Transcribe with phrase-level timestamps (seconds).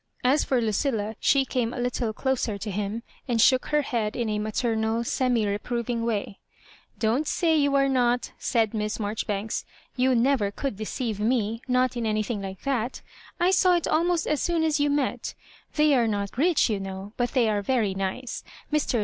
[0.23, 4.29] As for Lucilla, she came a little closer to him, and shook her head in
[4.29, 6.39] a maternal, semi reproving way.
[6.97, 9.63] "Don't say you artf not,'* said Miss Maijori banks;
[9.95, 13.03] "you never could deceive me— ^not in anything like that
[13.39, 15.35] I saw it almost as soon as you met
[15.75, 18.43] They are not rich, yon know, but they are very nice.
[18.73, 18.99] Mr.